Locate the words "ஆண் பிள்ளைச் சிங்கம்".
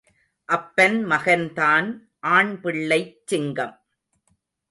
2.29-3.75